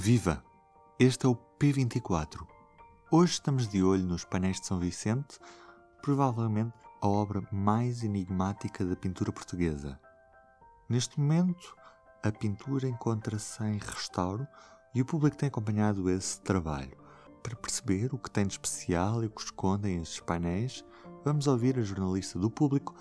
Viva! 0.00 0.44
Este 0.96 1.26
é 1.26 1.28
o 1.28 1.34
P24. 1.34 2.46
Hoje 3.10 3.32
estamos 3.32 3.66
de 3.66 3.82
olho 3.82 4.04
nos 4.04 4.24
painéis 4.24 4.60
de 4.60 4.66
São 4.68 4.78
Vicente, 4.78 5.40
provavelmente 6.00 6.72
a 7.02 7.08
obra 7.08 7.42
mais 7.50 8.04
enigmática 8.04 8.84
da 8.84 8.94
pintura 8.94 9.32
portuguesa. 9.32 9.98
Neste 10.88 11.18
momento, 11.18 11.74
a 12.22 12.30
pintura 12.30 12.86
encontra-se 12.86 13.60
em 13.64 13.78
restauro 13.78 14.46
e 14.94 15.02
o 15.02 15.04
público 15.04 15.36
tem 15.36 15.48
acompanhado 15.48 16.08
esse 16.08 16.40
trabalho. 16.42 16.96
Para 17.42 17.56
perceber 17.56 18.14
o 18.14 18.18
que 18.18 18.30
tem 18.30 18.46
de 18.46 18.52
especial 18.52 19.24
e 19.24 19.26
o 19.26 19.30
que 19.30 19.42
escondem 19.42 20.00
esses 20.00 20.20
painéis, 20.20 20.84
vamos 21.24 21.48
ouvir 21.48 21.76
a 21.76 21.82
jornalista 21.82 22.38
do 22.38 22.48
público, 22.48 22.94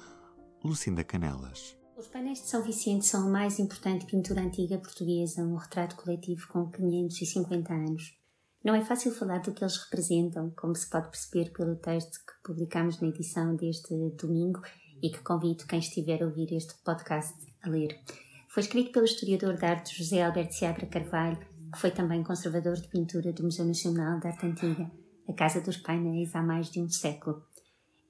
Lucinda 0.63 1.03
Canelas. 1.03 1.76
Os 1.97 2.05
painéis 2.05 2.43
de 2.43 2.49
São 2.49 2.61
Vicente 2.61 3.07
são 3.07 3.25
a 3.25 3.29
mais 3.29 3.57
importante 3.57 4.05
pintura 4.05 4.41
antiga 4.41 4.77
portuguesa, 4.77 5.41
um 5.41 5.55
retrato 5.55 5.95
coletivo 5.95 6.47
com 6.47 6.69
550 6.69 7.73
anos. 7.73 8.15
Não 8.63 8.75
é 8.75 8.85
fácil 8.85 9.11
falar 9.11 9.39
do 9.39 9.51
que 9.51 9.63
eles 9.63 9.77
representam, 9.77 10.51
como 10.51 10.75
se 10.75 10.87
pode 10.87 11.09
perceber 11.09 11.51
pelo 11.51 11.75
texto 11.75 12.19
que 12.19 12.43
publicamos 12.43 13.01
na 13.01 13.07
edição 13.07 13.55
deste 13.55 13.95
domingo 14.11 14.61
e 15.01 15.09
que 15.09 15.23
convido 15.23 15.65
quem 15.65 15.79
estiver 15.79 16.21
a 16.21 16.27
ouvir 16.27 16.53
este 16.53 16.75
podcast 16.83 17.33
a 17.63 17.69
ler. 17.69 17.99
Foi 18.47 18.61
escrito 18.61 18.91
pelo 18.91 19.05
historiador 19.05 19.57
de 19.57 19.65
arte 19.65 19.97
José 19.97 20.21
Alberto 20.21 20.53
Seabra 20.53 20.85
Carvalho, 20.85 21.39
que 21.73 21.79
foi 21.79 21.89
também 21.89 22.23
conservador 22.23 22.75
de 22.75 22.89
pintura 22.89 23.33
do 23.33 23.41
Museu 23.41 23.65
Nacional 23.65 24.19
de 24.19 24.27
Arte 24.27 24.45
Antiga, 24.45 24.91
a 25.27 25.33
Casa 25.33 25.61
dos 25.61 25.77
Painéis, 25.77 26.35
há 26.35 26.43
mais 26.43 26.69
de 26.69 26.79
um 26.79 26.87
século. 26.87 27.43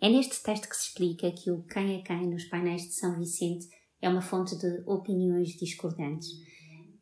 É 0.02 0.10
neste 0.10 0.44
texto 0.44 0.68
que 0.68 0.76
se 0.76 0.90
explica 0.90 1.32
que 1.32 1.50
o 1.50 1.64
quem 1.64 1.96
é 1.96 2.02
quem 2.04 2.28
nos 2.28 2.44
painéis 2.46 2.84
de 2.84 2.94
São 2.94 3.18
Vicente 3.18 3.77
é 4.02 4.10
uma 4.10 4.22
fonte 4.22 4.56
de 4.58 4.84
opiniões 4.86 5.50
discordantes. 5.50 6.30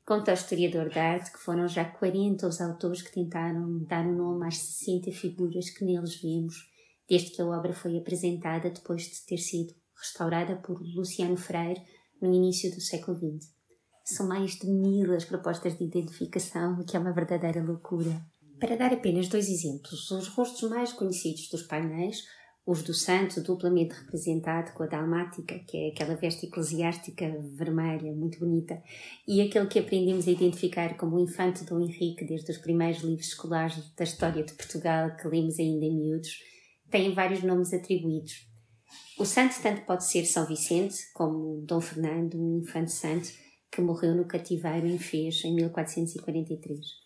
Conta 0.06 0.32
o 0.32 0.34
historiador 0.36 0.90
de 0.90 1.00
arte 1.00 1.32
que 1.32 1.40
foram 1.40 1.68
já 1.68 1.84
40 1.84 2.48
os 2.48 2.62
autores 2.62 3.02
que 3.02 3.12
tentaram 3.12 3.84
dar 3.86 4.06
um 4.06 4.16
nome 4.16 4.48
às 4.48 4.58
60 4.58 5.12
figuras 5.12 5.70
que 5.72 5.84
neles 5.84 6.22
vemos, 6.22 6.56
desde 7.10 7.32
que 7.32 7.42
a 7.42 7.46
obra 7.46 7.74
foi 7.74 7.98
apresentada 7.98 8.70
depois 8.70 9.04
de 9.04 9.26
ter 9.26 9.38
sido 9.38 9.74
restaurada 9.98 10.58
por 10.58 10.80
Luciano 10.80 11.36
Freire 11.36 11.82
no 12.22 12.34
início 12.34 12.70
do 12.70 12.82
século 12.82 13.18
XX. 13.18 13.50
São 14.04 14.28
mais 14.28 14.52
de 14.52 14.68
mil 14.68 15.12
as 15.16 15.26
propostas 15.26 15.76
de 15.78 15.84
identificação, 15.84 16.80
o 16.80 16.86
que 16.86 16.96
é 16.96 17.00
uma 17.00 17.14
verdadeira 17.14 17.64
loucura. 17.64 18.22
Para 18.60 18.78
dar 18.78 18.94
apenas 18.94 19.28
dois 19.28 19.50
exemplos, 19.50 20.12
os 20.12 20.28
rostos 20.28 20.70
mais 20.70 20.94
conhecidos 20.94 21.50
dos 21.50 21.64
painéis 21.64 22.24
os 22.66 22.82
do 22.82 22.94
santo 22.94 23.42
duplamente 23.42 23.94
representado 23.94 24.74
com 24.74 24.84
a 24.84 24.88
dalmática, 24.88 25.60
que 25.60 25.78
é 25.78 25.90
aquela 25.90 26.16
veste 26.16 26.48
eclesiástica 26.48 27.38
vermelha, 27.54 28.12
muito 28.12 28.40
bonita, 28.40 28.82
e 29.28 29.40
aquele 29.42 29.68
que 29.68 29.78
aprendemos 29.78 30.28
a 30.28 30.32
identificar 30.32 30.98
como 30.98 31.16
o 31.16 31.20
infante 31.20 31.64
Dom 31.64 31.82
Henrique 31.82 32.26
desde 32.26 32.52
os 32.52 32.58
primeiros 32.58 33.04
livros 33.04 33.28
escolares 33.28 33.78
da 33.96 34.04
história 34.04 34.44
de 34.44 34.54
Portugal 34.54 35.16
que 35.16 35.28
lemos 35.28 35.60
ainda 35.60 35.86
em 35.86 35.96
miúdos, 35.96 36.40
têm 36.90 37.14
vários 37.14 37.44
nomes 37.44 37.72
atribuídos. 37.72 38.48
O 39.20 39.26
santo 39.26 39.62
tanto 39.62 39.86
pode 39.86 40.04
ser 40.06 40.26
São 40.26 40.46
Vicente, 40.48 40.98
como 41.14 41.62
Dom 41.62 41.80
Fernando, 41.80 42.36
um 42.36 42.60
infante 42.62 42.92
santo, 42.92 43.30
que 43.72 43.80
morreu 43.80 44.16
no 44.16 44.26
cativeiro 44.26 44.88
em 44.88 44.98
Fez 44.98 45.44
em 45.46 45.54
1443. 45.54 47.05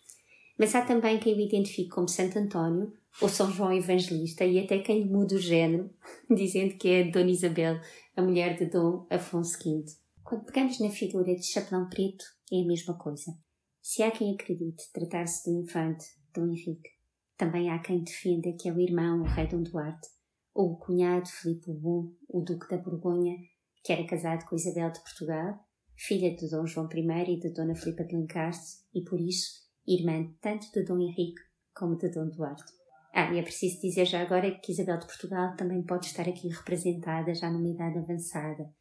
Mas 0.60 0.74
há 0.74 0.84
também 0.84 1.18
quem 1.18 1.34
o 1.34 1.40
identifique 1.40 1.88
como 1.88 2.06
Santo 2.06 2.38
António, 2.38 2.92
ou 3.22 3.30
São 3.30 3.50
João 3.50 3.72
Evangelista 3.72 4.44
e 4.44 4.58
até 4.58 4.78
quem 4.80 5.06
muda 5.06 5.34
o 5.36 5.38
género, 5.38 5.88
dizendo 6.28 6.76
que 6.76 6.86
é 6.86 7.10
Dona 7.10 7.30
Isabel, 7.30 7.80
a 8.14 8.20
mulher 8.20 8.58
de 8.58 8.66
Dom 8.66 9.06
Afonso 9.08 9.56
V. 9.58 9.86
Quando 10.22 10.44
pegamos 10.44 10.78
na 10.78 10.90
figura 10.90 11.34
de 11.34 11.50
chapelão 11.50 11.88
preto, 11.88 12.26
é 12.52 12.60
a 12.60 12.66
mesma 12.66 12.92
coisa. 12.98 13.34
Se 13.80 14.02
há 14.02 14.10
quem 14.10 14.34
acredite 14.34 14.92
tratar-se 14.92 15.50
do 15.50 15.62
infante 15.62 16.04
Dom 16.34 16.48
Henrique, 16.48 16.90
também 17.38 17.70
há 17.70 17.78
quem 17.78 18.04
defenda 18.04 18.52
que 18.52 18.68
é 18.68 18.72
o 18.74 18.78
irmão, 18.78 19.22
o 19.22 19.24
rei 19.24 19.46
Dom 19.46 19.62
Duarte, 19.62 20.08
ou 20.54 20.72
o 20.72 20.76
cunhado 20.76 21.26
Filipe 21.26 21.72
Bom, 21.72 22.12
o 22.28 22.42
duque 22.42 22.68
da 22.68 22.76
Borgonha, 22.76 23.34
que 23.82 23.94
era 23.94 24.06
casado 24.06 24.44
com 24.44 24.56
Isabel 24.56 24.92
de 24.92 25.00
Portugal, 25.00 25.58
filha 25.96 26.36
de 26.36 26.50
Dom 26.50 26.66
João 26.66 26.86
I 26.94 27.32
e 27.32 27.40
de 27.40 27.48
Dona 27.48 27.74
Filipa 27.74 28.04
de 28.04 28.14
Lencastre, 28.14 28.84
e 28.94 29.02
por 29.02 29.18
isso 29.18 29.69
irmã 29.94 30.32
tanto 30.40 30.70
de 30.72 30.84
Dom 30.84 31.00
Henrique 31.00 31.42
como 31.74 31.96
de 31.96 32.08
Dom 32.08 32.28
Duarte. 32.28 32.72
Ah, 33.12 33.32
e 33.32 33.38
é 33.38 33.42
preciso 33.42 33.80
dizer 33.80 34.04
já 34.04 34.22
agora 34.22 34.50
que 34.50 34.72
Isabel 34.72 34.98
de 34.98 35.06
Portugal 35.06 35.56
também 35.56 35.82
pode 35.82 36.06
estar 36.06 36.28
aqui 36.28 36.48
representada 36.48 37.34
já 37.34 37.50
numa 37.50 37.68
idade 37.68 37.98
avançada. 37.98 38.72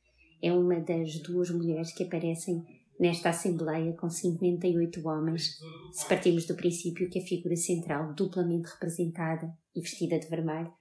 É 0.42 0.54
uma 0.54 0.80
das 0.80 1.20
duas 1.20 1.50
mulheres 1.50 1.94
que 1.94 2.04
aparecem 2.04 2.64
nesta 3.00 3.30
Assembleia 3.30 3.94
com 3.94 4.10
58 4.10 5.08
homens, 5.08 5.58
se 5.92 6.08
partimos 6.08 6.46
do 6.46 6.56
princípio 6.56 7.10
que 7.10 7.20
a 7.20 7.26
figura 7.26 7.56
central, 7.56 8.14
duplamente 8.14 8.70
representada 8.70 9.58
e 9.74 9.82
vestida 9.82 10.20
de 10.20 10.28
vermelho, 10.28 10.74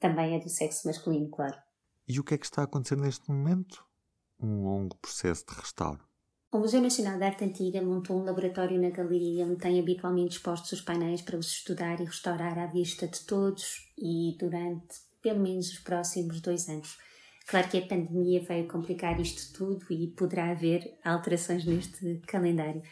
também 0.00 0.34
é 0.34 0.40
do 0.40 0.48
sexo 0.48 0.86
masculino, 0.86 1.30
claro. 1.30 1.56
E 2.06 2.18
o 2.20 2.24
que 2.24 2.34
é 2.34 2.38
que 2.38 2.44
está 2.44 2.62
a 2.62 2.64
acontecer 2.64 2.96
neste 2.96 3.30
momento? 3.30 3.86
Um 4.38 4.64
longo 4.64 4.96
processo 4.96 5.46
de 5.46 5.54
restauro. 5.54 6.04
O 6.54 6.58
Museu 6.60 6.80
Nacional 6.80 7.18
de 7.18 7.24
Arte 7.24 7.42
Antiga 7.42 7.82
montou 7.82 8.16
um 8.16 8.22
laboratório 8.22 8.80
na 8.80 8.90
galeria 8.90 9.44
onde 9.44 9.56
tem 9.56 9.80
habitualmente 9.80 10.36
expostos 10.36 10.70
os 10.70 10.80
painéis 10.80 11.20
para 11.20 11.36
os 11.36 11.48
estudar 11.48 12.00
e 12.00 12.04
restaurar 12.04 12.56
à 12.60 12.66
vista 12.66 13.08
de 13.08 13.18
todos 13.22 13.90
e 13.98 14.36
durante 14.38 15.00
pelo 15.20 15.40
menos 15.40 15.68
os 15.70 15.80
próximos 15.80 16.40
dois 16.40 16.68
anos. 16.68 16.96
Claro 17.48 17.68
que 17.68 17.78
a 17.78 17.84
pandemia 17.84 18.40
veio 18.40 18.68
complicar 18.68 19.20
isto 19.20 19.52
tudo 19.52 19.84
e 19.90 20.06
poderá 20.06 20.52
haver 20.52 20.96
alterações 21.04 21.64
neste 21.64 22.20
calendário. 22.24 22.82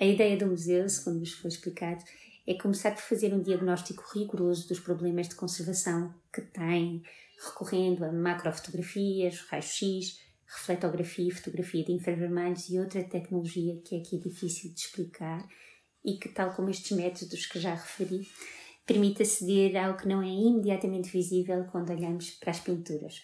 A 0.00 0.04
ideia 0.04 0.36
do 0.36 0.48
museu, 0.48 0.88
segundo 0.88 1.20
nos 1.20 1.30
foi 1.30 1.48
explicado, 1.48 2.02
é 2.44 2.54
começar 2.54 2.90
por 2.90 3.02
fazer 3.02 3.32
um 3.32 3.40
diagnóstico 3.40 4.02
rigoroso 4.16 4.66
dos 4.66 4.80
problemas 4.80 5.28
de 5.28 5.36
conservação 5.36 6.12
que 6.32 6.40
tem, 6.40 7.04
recorrendo 7.38 8.04
a 8.04 8.10
macrofotografias, 8.10 9.42
raios-x, 9.42 10.25
refletografia 10.46 11.28
e 11.28 11.34
fotografia 11.34 11.84
de 11.84 11.92
infravermelhos 11.92 12.68
e 12.68 12.78
outra 12.78 13.02
tecnologia 13.02 13.80
que 13.84 13.96
é 13.96 13.98
aqui 13.98 14.18
difícil 14.18 14.72
de 14.72 14.80
explicar 14.80 15.46
e 16.04 16.18
que, 16.18 16.28
tal 16.28 16.52
como 16.54 16.70
estes 16.70 16.96
métodos 16.96 17.46
que 17.46 17.58
já 17.58 17.74
referi, 17.74 18.26
permite 18.86 19.22
aceder 19.22 19.76
ao 19.76 19.96
que 19.96 20.06
não 20.06 20.22
é 20.22 20.28
imediatamente 20.28 21.10
visível 21.10 21.64
quando 21.72 21.90
olhamos 21.90 22.30
para 22.30 22.52
as 22.52 22.60
pinturas. 22.60 23.22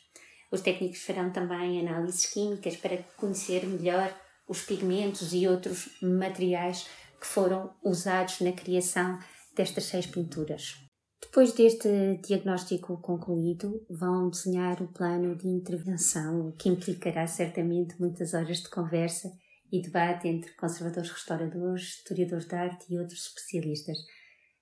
Os 0.50 0.61
técnicos 0.61 1.03
farão 1.03 1.32
também 1.32 1.81
análises 1.81 2.27
químicas 2.27 2.77
para 2.77 2.99
conhecer 3.16 3.65
melhor 3.66 4.12
os 4.49 4.62
pigmentos 4.62 5.32
e 5.32 5.47
outros 5.47 5.88
materiais 6.03 6.88
que 7.21 7.27
foram 7.27 7.72
usados 7.82 8.41
na 8.41 8.53
criação 8.53 9.19
destas 9.55 9.84
seis 9.84 10.06
pinturas. 10.06 10.91
Depois 11.32 11.54
deste 11.54 12.20
diagnóstico 12.22 12.98
concluído, 13.00 13.82
vão 13.88 14.28
desenhar 14.28 14.82
o 14.82 14.93
plano 14.93 15.34
de 15.34 15.48
intervenção, 15.48 16.53
que 16.59 16.69
implicará 16.69 17.26
certamente 17.26 17.98
muitas 17.98 18.34
horas 18.34 18.59
de 18.59 18.69
conversa 18.69 19.32
e 19.72 19.81
debate 19.81 20.28
entre 20.28 20.53
conservadores 20.53 21.10
restauradores, 21.10 21.84
historiadores 21.84 22.47
de 22.47 22.54
arte 22.54 22.84
e 22.93 22.98
outros 22.98 23.28
especialistas. 23.28 23.97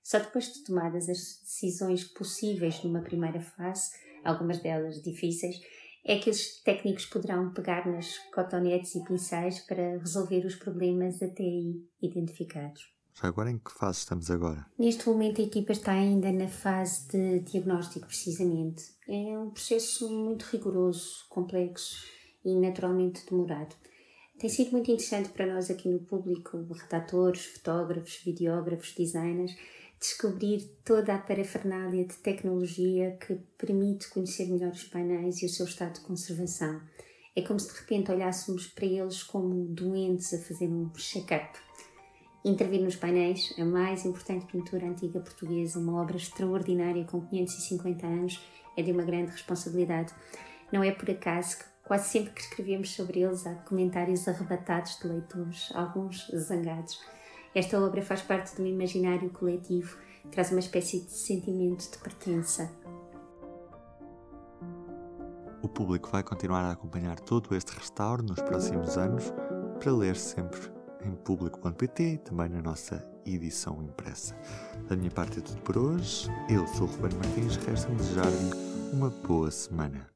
Só 0.01 0.21
depois 0.21 0.53
de 0.53 0.63
tomadas 0.63 1.09
as 1.09 1.41
decisões 1.43 2.05
possíveis 2.05 2.85
numa 2.85 3.03
primeira 3.03 3.41
fase, 3.41 3.91
algumas 4.23 4.61
delas 4.61 5.03
difíceis, 5.03 5.57
é 6.05 6.21
que 6.21 6.31
os 6.31 6.63
técnicos 6.63 7.05
poderão 7.05 7.53
pegar 7.53 7.85
nas 7.85 8.17
cotonetes 8.33 8.95
e 8.95 9.03
pincéis 9.03 9.59
para 9.59 9.99
resolver 9.99 10.47
os 10.47 10.55
problemas 10.55 11.21
até 11.21 11.43
aí 11.43 11.85
identificados. 12.01 13.00
Agora 13.23 13.51
em 13.51 13.59
que 13.59 13.71
fase 13.71 13.99
estamos 13.99 14.31
agora? 14.31 14.65
Neste 14.79 15.07
momento 15.07 15.43
a 15.43 15.45
equipa 15.45 15.73
está 15.73 15.93
ainda 15.93 16.33
na 16.33 16.49
fase 16.49 17.07
de 17.09 17.41
diagnóstico, 17.41 18.07
precisamente. 18.07 18.85
É 19.07 19.39
um 19.39 19.51
processo 19.51 20.09
muito 20.09 20.45
rigoroso, 20.45 21.27
complexo 21.29 22.07
e 22.43 22.55
naturalmente 22.55 23.29
demorado. 23.29 23.77
Tem 24.39 24.49
sido 24.49 24.73
muito 24.73 24.91
interessante 24.91 25.29
para 25.29 25.47
nós 25.47 25.71
aqui 25.71 25.87
no 25.87 25.99
público, 25.99 26.67
redatores, 26.73 27.45
fotógrafos, 27.45 28.23
videógrafos, 28.25 28.95
designers, 28.95 29.55
descobrir 30.01 30.63
toda 30.83 31.15
a 31.15 31.19
parafernália 31.19 32.07
de 32.07 32.15
tecnologia 32.15 33.19
que 33.19 33.35
permite 33.59 34.09
conhecer 34.09 34.47
melhor 34.49 34.73
os 34.73 34.85
painéis 34.85 35.43
e 35.43 35.45
o 35.45 35.49
seu 35.51 35.67
estado 35.67 35.97
de 35.97 36.01
conservação. 36.01 36.81
É 37.37 37.43
como 37.43 37.61
se 37.61 37.71
de 37.71 37.81
repente 37.81 38.11
olhássemos 38.11 38.67
para 38.67 38.87
eles 38.87 39.23
como 39.23 39.67
doentes 39.67 40.33
a 40.33 40.39
fazer 40.39 40.69
um 40.69 40.91
check-up 40.97 41.59
Intervir 42.43 42.81
nos 42.81 42.97
painéis, 42.97 43.55
a 43.59 43.65
mais 43.67 44.07
importante 44.07 44.47
pintura 44.47 44.87
antiga 44.87 45.21
portuguesa, 45.21 45.79
uma 45.79 46.01
obra 46.01 46.17
extraordinária 46.17 47.05
com 47.05 47.21
550 47.21 48.07
anos, 48.07 48.43
é 48.75 48.83
de 48.83 48.93
uma 48.93 49.03
grande 49.03 49.33
responsabilidade. 49.33 50.15
Não 50.73 50.83
é 50.83 50.91
por 50.91 51.11
acaso 51.11 51.59
que 51.59 51.65
quase 51.85 52.09
sempre 52.09 52.31
que 52.33 52.41
escrevemos 52.41 52.95
sobre 52.95 53.21
eles 53.21 53.47
há 53.47 53.55
comentários 53.57 54.27
arrebatados 54.27 54.99
de 54.99 55.09
leitores, 55.09 55.71
alguns 55.75 56.31
zangados. 56.35 56.99
Esta 57.55 57.79
obra 57.79 58.01
faz 58.01 58.23
parte 58.23 58.57
do 58.57 58.67
imaginário 58.67 59.29
coletivo, 59.31 59.99
traz 60.31 60.51
uma 60.51 60.61
espécie 60.61 61.01
de 61.01 61.11
sentimento 61.11 61.91
de 61.91 61.99
pertença. 61.99 62.73
O 65.63 65.69
público 65.69 66.09
vai 66.11 66.23
continuar 66.23 66.63
a 66.63 66.71
acompanhar 66.71 67.21
todo 67.21 67.55
este 67.55 67.77
restauro 67.77 68.23
nos 68.23 68.41
próximos 68.41 68.97
anos 68.97 69.31
para 69.79 69.93
ler 69.93 70.17
sempre 70.17 70.80
em 71.05 71.13
público.pt 71.15 72.03
e 72.03 72.19
também 72.19 72.49
na 72.49 72.63
nossa 72.63 73.07
edição 73.25 73.83
impressa. 73.83 74.37
Da 74.89 74.97
minha 74.97 75.11
parte 75.11 75.39
é 75.39 75.43
tudo 75.43 75.61
por 75.63 75.77
hoje. 75.77 76.29
Eu 76.49 76.67
sou 76.69 76.87
o 76.87 76.91
Ruben 76.91 77.17
Martins, 77.19 77.57
resta-me 77.57 77.97
desejar-lhe 77.97 78.51
uma 78.93 79.11
boa 79.11 79.51
semana. 79.51 80.09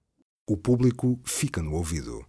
O 0.47 0.57
público 0.57 1.19
fica 1.25 1.63
no 1.63 1.75
ouvido. 1.75 2.25